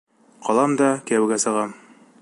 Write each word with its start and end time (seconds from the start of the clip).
Ҡалам 0.47 0.73
да 0.79 0.89
кейәүгә 1.11 1.41
сығам. 1.45 1.79